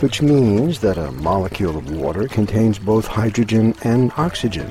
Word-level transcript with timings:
which 0.00 0.22
means 0.22 0.80
that 0.80 0.96
a 0.96 1.12
molecule 1.12 1.76
of 1.76 1.90
water 1.90 2.28
contains 2.28 2.78
both 2.78 3.06
hydrogen 3.06 3.74
and 3.82 4.12
oxygen. 4.16 4.70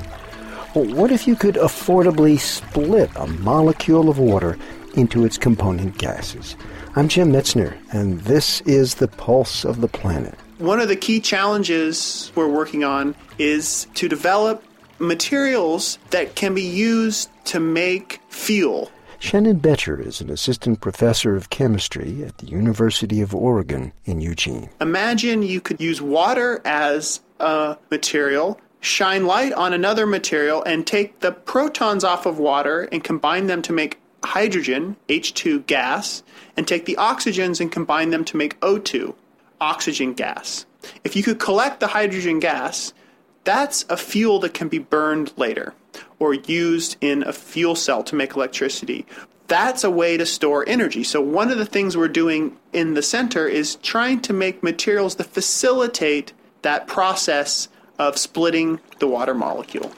Well, 0.74 0.86
what 0.94 1.12
if 1.12 1.26
you 1.26 1.36
could 1.36 1.56
affordably 1.56 2.38
split 2.38 3.10
a 3.16 3.26
molecule 3.26 4.08
of 4.08 4.18
water 4.18 4.58
into 4.94 5.24
its 5.24 5.38
component 5.38 5.98
gases? 5.98 6.56
I'm 6.96 7.08
Jim 7.08 7.32
Metzner, 7.32 7.76
and 7.92 8.20
this 8.20 8.60
is 8.62 8.96
the 8.96 9.08
pulse 9.08 9.64
of 9.64 9.80
the 9.80 9.88
planet. 9.88 10.34
One 10.58 10.80
of 10.80 10.88
the 10.88 10.96
key 10.96 11.20
challenges 11.20 12.32
we're 12.34 12.48
working 12.48 12.82
on 12.82 13.14
is 13.38 13.86
to 13.94 14.08
develop 14.08 14.64
materials 14.98 15.98
that 16.10 16.34
can 16.34 16.54
be 16.54 16.62
used 16.62 17.30
to 17.46 17.60
make 17.60 18.20
fuel. 18.28 18.90
Shannon 19.20 19.58
Boettcher 19.58 20.04
is 20.04 20.20
an 20.20 20.30
assistant 20.30 20.80
professor 20.80 21.34
of 21.34 21.50
chemistry 21.50 22.24
at 22.24 22.38
the 22.38 22.46
University 22.46 23.20
of 23.20 23.34
Oregon 23.34 23.92
in 24.04 24.20
Eugene. 24.20 24.70
Imagine 24.80 25.42
you 25.42 25.60
could 25.60 25.80
use 25.80 26.00
water 26.00 26.62
as 26.64 27.20
a 27.40 27.76
material, 27.90 28.60
shine 28.80 29.26
light 29.26 29.52
on 29.52 29.72
another 29.72 30.06
material, 30.06 30.62
and 30.62 30.86
take 30.86 31.18
the 31.18 31.32
protons 31.32 32.04
off 32.04 32.26
of 32.26 32.38
water 32.38 32.88
and 32.92 33.02
combine 33.02 33.48
them 33.48 33.60
to 33.62 33.72
make 33.72 33.98
hydrogen, 34.24 34.96
H2 35.08 35.66
gas, 35.66 36.22
and 36.56 36.66
take 36.66 36.86
the 36.86 36.96
oxygens 36.96 37.60
and 37.60 37.72
combine 37.72 38.10
them 38.10 38.24
to 38.24 38.36
make 38.36 38.58
O2, 38.60 39.14
oxygen 39.60 40.14
gas. 40.14 40.64
If 41.02 41.16
you 41.16 41.24
could 41.24 41.40
collect 41.40 41.80
the 41.80 41.88
hydrogen 41.88 42.38
gas, 42.38 42.94
that's 43.42 43.84
a 43.88 43.96
fuel 43.96 44.38
that 44.40 44.54
can 44.54 44.68
be 44.68 44.78
burned 44.78 45.32
later 45.36 45.74
or 46.18 46.34
used 46.34 46.96
in 47.00 47.22
a 47.22 47.32
fuel 47.32 47.74
cell 47.74 48.02
to 48.04 48.14
make 48.14 48.34
electricity. 48.34 49.06
That's 49.46 49.82
a 49.82 49.90
way 49.90 50.16
to 50.16 50.26
store 50.26 50.64
energy. 50.68 51.04
So, 51.04 51.20
one 51.20 51.50
of 51.50 51.58
the 51.58 51.64
things 51.64 51.96
we're 51.96 52.08
doing 52.08 52.56
in 52.72 52.94
the 52.94 53.02
center 53.02 53.46
is 53.46 53.76
trying 53.76 54.20
to 54.22 54.32
make 54.32 54.62
materials 54.62 55.14
that 55.16 55.24
facilitate 55.24 56.32
that 56.62 56.86
process 56.86 57.68
of 57.98 58.18
splitting 58.18 58.80
the 58.98 59.08
water 59.08 59.34
molecule. 59.34 59.90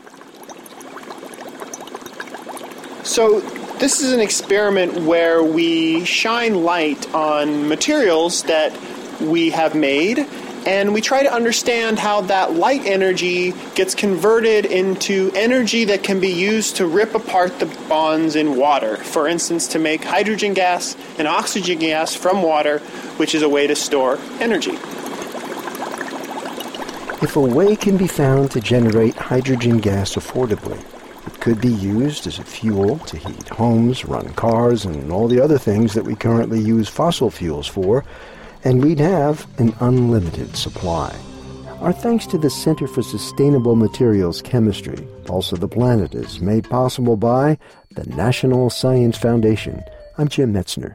So, 3.02 3.40
this 3.80 4.00
is 4.00 4.12
an 4.12 4.20
experiment 4.20 5.02
where 5.02 5.42
we 5.42 6.04
shine 6.04 6.62
light 6.62 7.12
on 7.12 7.68
materials 7.68 8.44
that 8.44 8.72
we 9.20 9.50
have 9.50 9.74
made 9.74 10.26
and 10.66 10.92
we 10.92 11.00
try 11.00 11.22
to 11.22 11.32
understand 11.32 11.98
how 11.98 12.20
that 12.22 12.52
light 12.52 12.84
energy 12.84 13.54
gets 13.74 13.94
converted 13.94 14.66
into 14.66 15.30
energy 15.34 15.84
that 15.86 16.02
can 16.02 16.20
be 16.20 16.28
used 16.28 16.76
to 16.76 16.86
rip 16.86 17.14
apart 17.14 17.58
the 17.58 17.66
bonds 17.88 18.36
in 18.36 18.56
water. 18.56 18.96
For 18.96 19.26
instance, 19.26 19.68
to 19.68 19.78
make 19.78 20.04
hydrogen 20.04 20.52
gas 20.52 20.96
and 21.18 21.26
oxygen 21.26 21.78
gas 21.78 22.14
from 22.14 22.42
water, 22.42 22.78
which 23.16 23.34
is 23.34 23.42
a 23.42 23.48
way 23.48 23.66
to 23.66 23.74
store 23.74 24.18
energy. 24.38 24.78
If 27.22 27.36
a 27.36 27.40
way 27.40 27.76
can 27.76 27.96
be 27.96 28.06
found 28.06 28.50
to 28.52 28.60
generate 28.60 29.14
hydrogen 29.14 29.78
gas 29.78 30.14
affordably, 30.14 30.82
it 31.26 31.40
could 31.40 31.60
be 31.60 31.72
used 31.72 32.26
as 32.26 32.38
a 32.38 32.44
fuel 32.44 32.98
to 33.00 33.16
heat 33.18 33.48
homes, 33.48 34.04
run 34.04 34.32
cars, 34.34 34.84
and 34.84 35.12
all 35.12 35.28
the 35.28 35.40
other 35.40 35.58
things 35.58 35.94
that 35.94 36.04
we 36.04 36.14
currently 36.16 36.60
use 36.60 36.88
fossil 36.88 37.30
fuels 37.30 37.66
for 37.66 38.04
and 38.64 38.82
we'd 38.82 39.00
have 39.00 39.46
an 39.58 39.74
unlimited 39.80 40.56
supply. 40.56 41.14
Our 41.80 41.92
thanks 41.92 42.26
to 42.26 42.38
the 42.38 42.50
Center 42.50 42.86
for 42.86 43.02
Sustainable 43.02 43.74
Materials 43.74 44.42
Chemistry, 44.42 45.06
Pulse 45.24 45.52
of 45.52 45.60
the 45.60 45.68
Planet, 45.68 46.14
is 46.14 46.40
made 46.40 46.68
possible 46.68 47.16
by 47.16 47.58
the 47.90 48.04
National 48.04 48.70
Science 48.70 49.16
Foundation. 49.16 49.82
I'm 50.18 50.28
Jim 50.28 50.52
Metzner. 50.52 50.88